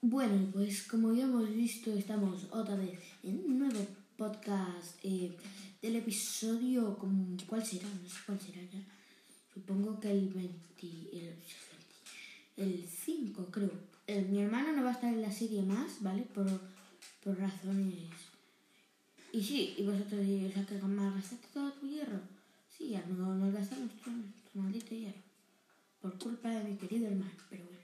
[0.00, 3.84] Bueno, pues como ya hemos visto, estamos otra vez en un nuevo
[4.16, 5.36] podcast eh,
[5.82, 6.96] del episodio.
[6.98, 7.88] con- ¿Cuál será?
[8.02, 8.80] No sé cuál será ya.
[9.54, 10.56] Supongo que el 20.
[11.12, 11.34] El,
[12.56, 13.72] el 5, creo.
[14.06, 16.22] Eh, mi hermano no va a estar en la serie más, ¿vale?
[16.22, 16.46] Por,
[17.22, 17.94] por razones.
[19.32, 22.20] Y sí, y vosotros diréis, o sea, que malgastaste todo tu hierro.
[22.76, 25.22] Sí, ya no nos gastamos todo nuestro maldito hierro.
[26.00, 27.78] Por culpa de mi querido hermano, pero bueno.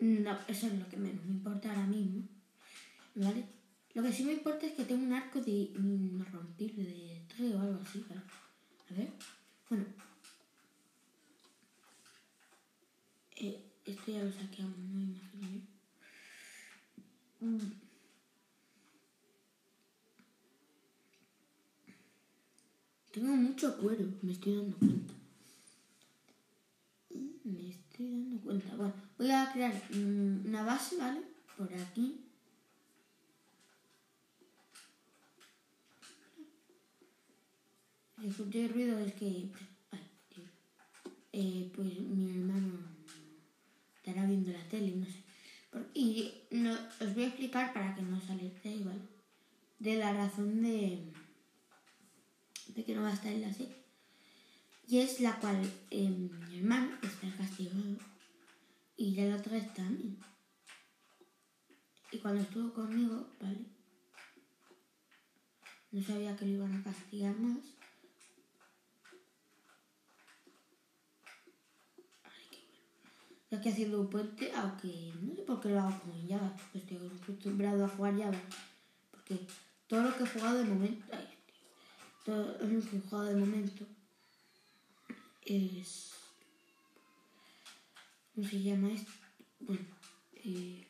[0.00, 2.22] No, eso es lo que menos me importa ahora mismo.
[3.14, 3.44] ¿Vale?
[3.94, 7.60] Lo que sí me importa es que tengo un arco de irrompible de 3 o
[7.60, 8.22] algo así, ¿vale?
[8.90, 9.12] A ver.
[9.68, 9.84] Bueno.
[13.36, 15.62] Eh, esto ya lo saqueamos, no imagino.
[17.40, 17.58] Mm.
[23.12, 25.14] Tengo mucho cuero, me estoy dando cuenta.
[27.10, 28.76] Mm, Me estoy dando cuenta.
[28.76, 31.20] Bueno, voy crear una base, ¿vale?
[31.56, 32.24] Por aquí.
[38.22, 39.50] Escuché ruido es que...
[41.32, 42.78] Eh, pues mi hermano
[43.96, 45.22] estará viendo la tele, no sé.
[45.94, 49.00] Y no, os voy a explicar para que no os alertéis, ¿vale?
[49.78, 51.12] De la razón de,
[52.74, 53.76] de que no va a estar en la serie.
[54.88, 57.98] Y es la cual eh, mi hermano está castigado
[58.98, 60.18] y ya la otra vez también.
[62.10, 63.64] Y cuando estuvo conmigo, ¿vale?
[65.92, 67.58] No sabía que lo iban a castigar más.
[73.50, 76.78] Ay, qué haciendo un puente, aunque no sé por qué lo hago con Java, porque
[76.78, 78.40] estoy acostumbrado a jugar Java.
[79.12, 79.46] Porque
[79.86, 81.06] todo lo que he jugado de momento.
[81.12, 81.28] Ay,
[82.24, 83.86] todo lo que he jugado de momento
[85.42, 86.17] es.
[88.38, 89.10] ¿Cómo se llama esto?
[89.58, 89.82] Bueno,
[90.44, 90.86] eh,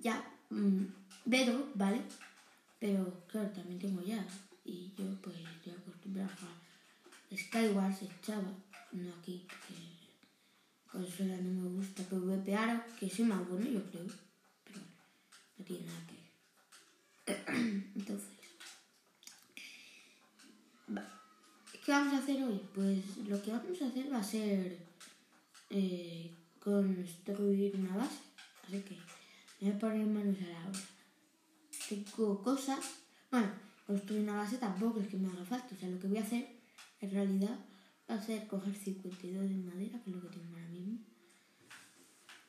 [0.00, 0.84] ya, mm,
[1.26, 2.00] Bedrock, ¿vale?
[2.80, 4.26] Pero claro, también tengo ya.
[4.64, 8.50] Y yo pues estoy acostumbrado a Skywars en Java,
[8.92, 9.74] no aquí, porque
[10.90, 14.06] consola no me gusta PvP ahora, que soy más bueno yo creo.
[14.64, 14.80] Pero
[15.58, 16.14] no tiene nada que
[17.26, 17.92] ver.
[17.94, 18.30] Entonces.
[21.84, 22.58] ¿qué vamos a hacer hoy?
[22.74, 24.78] Pues lo que vamos a hacer va a ser
[25.68, 26.30] eh,
[26.66, 28.18] construir una base.
[28.66, 28.96] Así que
[29.60, 30.80] me voy a poner manos a la obra.
[31.88, 32.80] Tengo cosas.
[33.30, 33.50] Bueno,
[33.86, 35.68] construir una base tampoco es que me haga falta.
[35.72, 36.44] O sea, lo que voy a hacer
[37.00, 37.56] en realidad
[38.10, 40.98] va a ser coger 52 de madera, que es lo que tengo ahora mismo.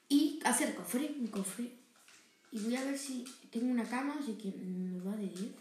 [0.10, 1.72] Y hacer cofre, un cofre.
[2.52, 5.52] Y voy a ver si tengo una cama, así que me va de 10.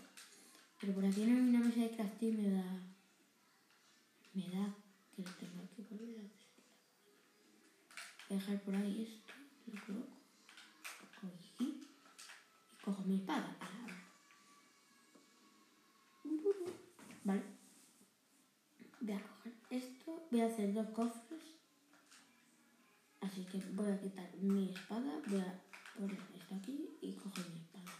[0.81, 2.65] Pero por aquí no hay una mesa de crafting me da.
[4.33, 4.75] Me da
[5.15, 6.35] que lo tengo aquí.
[8.28, 9.34] Dejar por ahí esto,
[9.72, 10.16] lo coloco.
[11.22, 11.87] Aquí.
[12.72, 13.56] Y cojo mi espada.
[17.25, 17.42] Vale.
[19.00, 20.26] Voy a coger esto.
[20.31, 21.42] Voy a hacer dos cofres.
[23.20, 25.20] Así que voy a quitar mi espada.
[25.26, 25.60] Voy a
[25.97, 27.93] poner esto aquí y cojo mi espada.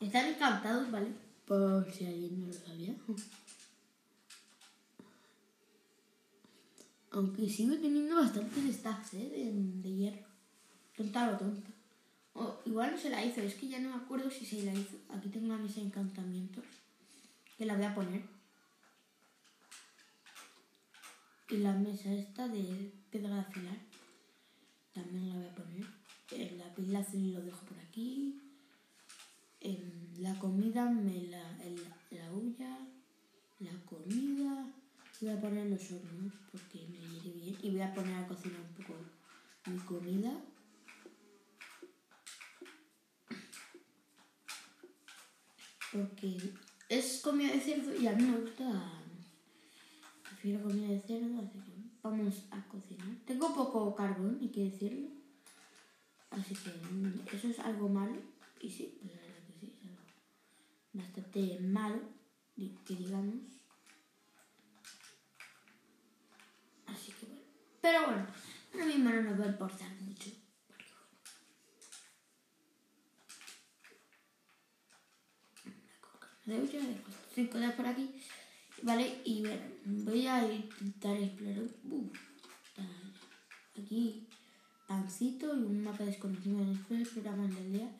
[0.00, 1.12] Están encantados, ¿vale?
[1.46, 2.94] Por si alguien no lo sabía.
[7.18, 9.28] Aunque sigo teniendo bastantes stacks, ¿eh?
[9.82, 10.24] De, hierro.
[10.96, 11.70] Tonta o tonta.
[12.34, 14.72] O igual no se la hizo, es que ya no me acuerdo si se la
[14.72, 14.96] hizo.
[15.08, 16.64] Aquí tengo la mesa de encantamientos.
[17.56, 18.22] Que la voy a poner.
[21.50, 23.78] Y la mesa esta de piedra de afilar.
[24.94, 25.86] También la voy a poner.
[26.30, 28.40] El lápiz láser lo dejo por aquí.
[29.60, 29.90] Em,
[30.20, 31.64] la comida me la.
[31.64, 32.78] el- la olla.
[33.58, 34.66] La comida.
[35.20, 37.56] Voy a poner los hornos porque me iré bien.
[37.60, 38.94] Y voy a poner a cocinar un poco
[39.66, 40.32] mi comida.
[45.92, 46.52] Porque
[46.88, 48.92] es comida de cerdo y a mí me gusta.
[50.22, 53.08] Prefiero comida de cerdo, así que vamos a cocinar.
[53.26, 55.08] Tengo poco carbón, hay que decirlo.
[56.30, 58.16] Así que eso es algo malo.
[58.60, 59.12] Y sí, pues
[59.58, 60.02] sí, es algo
[60.92, 62.02] bastante malo,
[62.56, 63.57] que digamos.
[67.80, 68.26] Pero bueno,
[68.72, 70.30] ahora mismo no nos va a importar mucho.
[76.48, 78.10] de olla, dejo cinco cosas por aquí,
[78.82, 79.20] ¿vale?
[79.24, 81.68] Y bueno, voy a intentar explorar.
[83.78, 84.26] Aquí
[84.86, 86.64] pancito y un mapa desconocido.
[86.64, 87.90] Después exploramos la aldea.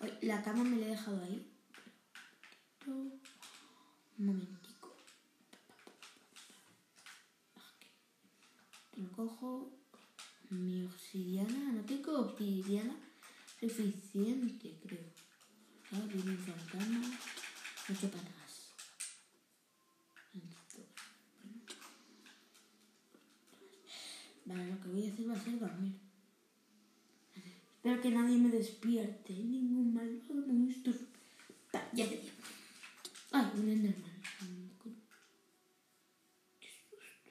[0.00, 1.46] Ay, La cama me la he dejado ahí.
[2.86, 3.20] Un
[4.18, 4.63] momentico.
[8.94, 9.02] Aquí.
[9.02, 9.72] Lo cojo.
[10.50, 12.94] mi obsidiana, no tengo obsidiana
[13.68, 15.10] suficiente, creo.
[15.92, 17.00] Ah, viene un fantasma,
[17.88, 18.72] mucho para atrás.
[24.46, 25.94] Vale, lo que voy a hacer va a ser dormir.
[27.76, 30.94] Espero que nadie me despierte, ningún malvado monstruo.
[31.92, 32.34] Ya te digo.
[33.32, 34.22] Ay, un enderman.
[36.60, 37.30] Qué susto.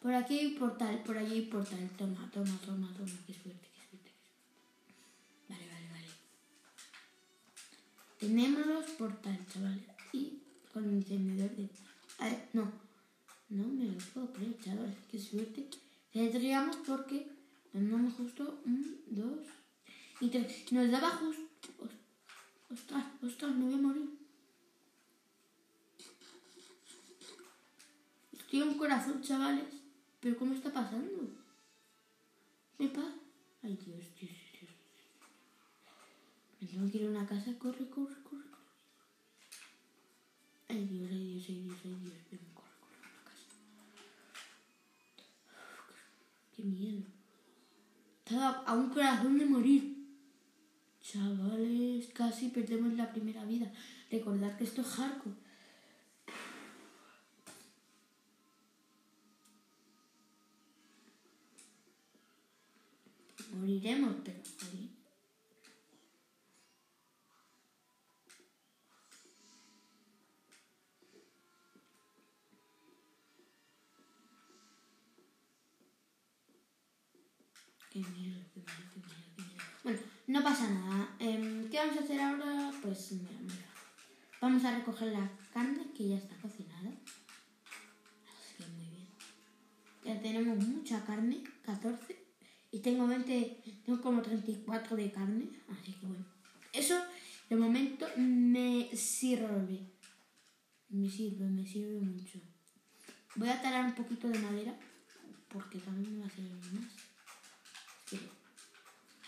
[0.00, 1.90] Por aquí hay portal, por allí hay portal.
[1.98, 3.12] Toma, toma, toma, toma.
[3.26, 4.12] Qué suerte, qué suerte.
[5.48, 6.06] Vale, vale, vale.
[8.18, 9.82] Tenemos los portales, chavales.
[10.12, 10.38] Y
[10.72, 11.68] con el encendedor de...
[12.18, 12.72] A ver, no.
[13.48, 14.96] No me lo puedo creer, chavales.
[15.10, 15.68] Qué suerte.
[16.12, 17.26] Tendríamos porque
[17.72, 19.40] nos damos justo un, dos
[20.20, 20.70] y tres.
[20.72, 21.48] Nos daba justo...
[22.70, 24.21] Ostras, ostras, me voy a morir.
[28.52, 29.64] Estoy un corazón, chavales.
[30.20, 31.26] ¿Pero cómo está pasando?
[32.76, 33.14] ¿Qué pasa?
[33.62, 34.70] Ay, Dios, Dios, Dios.
[36.60, 37.58] Me tengo que ir a una casa.
[37.58, 38.44] Corre, corre, corre.
[40.68, 41.96] Ay, Dios, ay, Dios, ay, Dios, ay,
[42.28, 42.42] Dios.
[42.52, 43.56] Corre, corre una casa.
[46.54, 47.04] Qué miedo.
[48.18, 49.96] Estaba a un corazón de morir.
[51.00, 53.72] Chavales, casi perdemos la primera vida.
[54.10, 55.36] Recordad que esto es hardcore.
[63.82, 64.90] Moriremos, pero morir.
[77.90, 79.62] Qué qué miedo, qué miedo, qué miedo.
[79.82, 79.98] Bueno,
[80.28, 81.16] no pasa nada.
[81.18, 82.70] Em, ¿Qué vamos a hacer ahora?
[82.80, 83.66] Pues mira, mira.
[84.40, 86.92] Vamos a recoger la carne que ya está cocinada.
[90.04, 92.21] Ya tenemos mucha carne, 14.
[92.72, 95.48] Y tengo 20, tengo como 34 de carne.
[95.68, 96.24] Así que bueno.
[96.72, 97.00] Eso
[97.48, 99.80] de momento me sirve.
[100.88, 102.40] Me sirve, me sirve mucho.
[103.36, 104.74] Voy a talar un poquito de madera
[105.48, 106.92] porque también me va a hacer más.
[108.08, 108.18] Que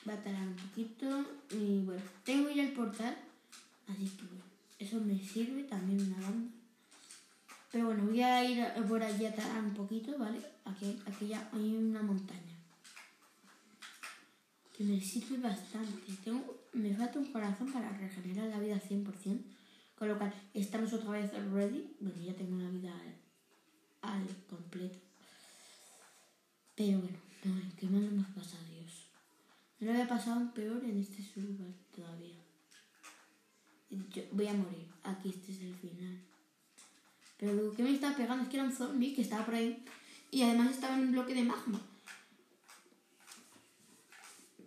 [0.08, 3.16] va a talar un poquito y bueno, tengo ya el portal,
[3.88, 4.44] así que bueno,
[4.78, 6.50] eso me sirve también una banda.
[7.70, 10.38] Pero bueno, voy a ir por allí a talar un poquito, ¿vale?
[10.64, 12.53] Aquí, aquí ya hay una montaña.
[14.76, 16.12] Que me sirve bastante.
[16.24, 19.40] Tengo, me falta un corazón para regenerar la vida 100%.
[19.96, 21.94] Con lo cual, estamos otra vez ready.
[22.00, 22.92] Bueno, ya tengo una vida
[24.02, 24.98] al, completo.
[26.74, 29.06] Pero bueno, no, qué mal no ha pasado, Dios.
[29.78, 32.34] No lo había pasado peor en este survival todavía.
[33.90, 34.88] Yo voy a morir.
[35.04, 36.18] Aquí este es el final.
[37.38, 38.42] Pero ¿qué me estaba pegando?
[38.42, 39.84] Es que era un zombie que estaba por ahí.
[40.32, 41.80] Y además estaba en un bloque de magma.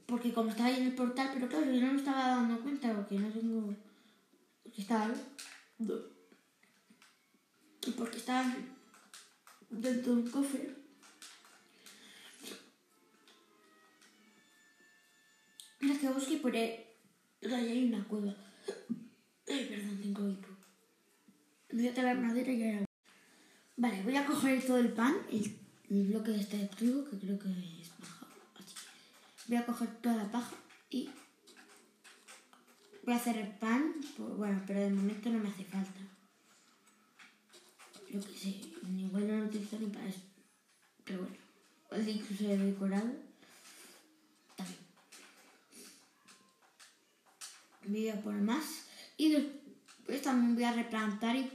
[0.07, 2.95] Porque como estaba ahí en el portal, pero claro, yo no me estaba dando cuenta
[2.95, 3.75] porque no tengo...
[4.63, 5.13] Porque estaba...
[7.85, 8.55] Y porque estaba
[9.69, 10.75] dentro de un cofre.
[15.79, 16.85] Mira que busque por ahí.
[17.43, 18.35] Hay una cueva.
[19.47, 20.47] Ay, perdón, tengo hipo.
[21.71, 22.85] Voy a traer madera y ahora.
[23.75, 27.37] Vale, voy a coger todo el pan, el, el bloque de este trigo, que creo
[27.37, 27.49] que
[27.81, 28.16] es paja.
[29.47, 29.53] Así.
[29.53, 30.55] Voy a coger toda la paja
[30.89, 31.09] y
[33.03, 33.95] voy a hacer el pan.
[34.17, 35.99] Pues, bueno, pero de momento no me hace falta.
[38.11, 38.49] Yo qué sé,
[38.97, 40.21] igual no lo utilizo ni para eso.
[41.03, 41.35] Pero bueno,
[41.91, 43.11] el incluso he decorado.
[44.55, 44.79] También.
[47.85, 48.65] Voy a poner más.
[49.17, 51.51] Y después también voy a replantar y,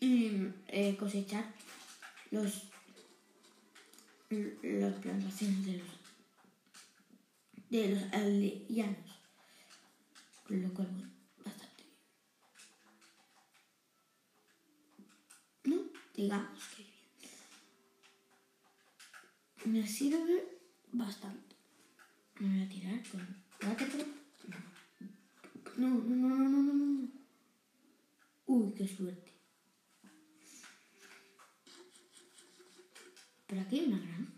[0.00, 1.44] y eh, cosechar
[2.30, 2.64] los
[4.30, 6.06] las plantaciones de los
[7.70, 9.20] de los aldeanos.
[10.48, 10.88] Lo cual,
[11.44, 11.82] bastante
[15.64, 15.76] bien.
[15.76, 15.90] ¿No?
[16.14, 16.96] Digamos que bien.
[19.64, 20.60] Me sirve
[20.92, 21.56] bastante.
[22.38, 24.06] Me voy a tirar con waterproof.
[25.76, 27.08] No, no, no, no, no, no, no.
[28.46, 29.32] Uy, qué suerte.
[33.46, 34.36] Pero aquí hay una gran.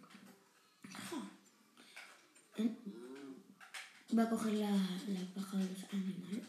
[2.56, 2.76] ¿Eh?
[4.18, 6.42] Voy a coger la, la paja de los animales.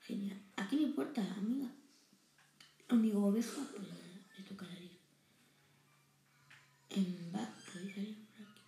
[0.00, 0.42] Genial.
[0.56, 1.68] Aquí no importa, amiga.
[2.88, 3.86] Amigo oveja, pues
[4.36, 4.98] le tocará ir.
[6.90, 8.60] En va, podéis salir por aquí.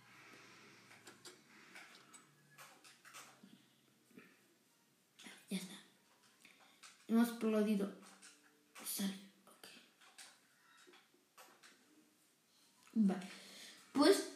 [5.49, 5.75] Ya está.
[7.09, 7.91] Hemos podido
[8.85, 9.19] salir.
[9.47, 9.67] Ok.
[12.93, 13.27] Vale.
[13.91, 14.29] Pues.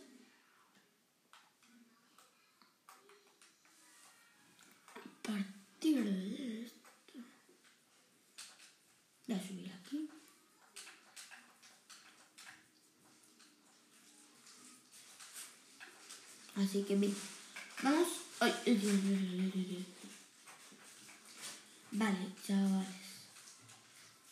[5.28, 7.20] A partir de esto.
[9.28, 10.08] Voy a subir aquí.
[16.56, 17.16] Así que bien.
[17.84, 18.08] Vamos.
[18.40, 18.54] Ay.
[21.92, 22.88] Vale, chavales.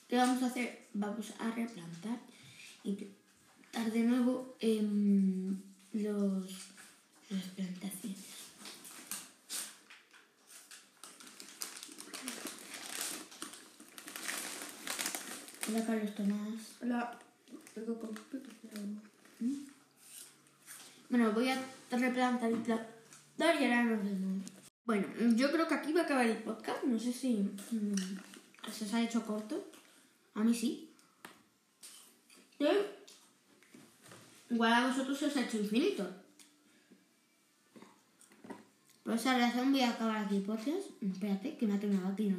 [0.07, 0.87] ¿Qué vamos a hacer?
[0.93, 2.19] Vamos a replantar
[2.83, 5.57] y plantar de nuevo em,
[5.93, 6.45] los,
[7.29, 8.19] las plantaciones.
[15.67, 16.61] Hola Carlos Tomás.
[16.81, 17.19] Hola.
[21.09, 24.43] Bueno, voy a replantar y plantar y ahora nos vemos.
[24.85, 26.83] Bueno, yo creo que aquí va a acabar el podcast.
[26.83, 27.95] No sé si mm,
[28.71, 29.71] se os ha hecho corto.
[30.35, 30.89] A mí sí.
[34.49, 36.07] Igual a vosotros se os ha hecho infinito.
[39.03, 40.87] Por esa razón voy a acabar aquí el podcast.
[41.01, 42.33] Espérate, que me ha terminado aquí.